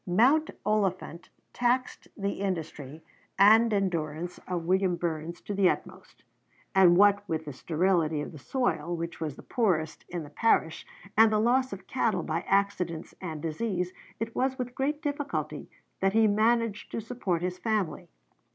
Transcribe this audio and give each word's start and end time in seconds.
]Mount 0.23 0.49
Oliphant 0.65 1.29
taxed 1.53 2.07
the 2.17 2.41
industry 2.41 3.03
and 3.37 3.71
endurance 3.71 4.39
of 4.47 4.65
William 4.65 4.97
Burness 4.97 5.45
to 5.45 5.53
the 5.53 5.69
utmost; 5.69 6.23
and 6.73 6.97
what 6.97 7.23
with 7.29 7.45
the 7.45 7.53
sterility 7.53 8.19
of 8.21 8.31
the 8.31 8.39
soil, 8.39 8.95
which 8.95 9.21
was 9.21 9.35
the 9.35 9.43
poorest 9.43 10.03
in 10.09 10.23
the 10.23 10.31
parish, 10.31 10.87
and 11.15 11.31
the 11.31 11.37
loss 11.37 11.71
of 11.71 11.85
cattle 11.85 12.23
by 12.23 12.41
accidents 12.47 13.13
and 13.21 13.43
disease, 13.43 13.93
it 14.19 14.35
was 14.35 14.57
with 14.57 14.73
great 14.73 15.03
difficulty 15.03 15.69
that 15.99 16.13
he 16.13 16.25
managed 16.25 16.89
to 16.91 16.99
support 16.99 17.43
his 17.43 17.59
family. 17.59 18.09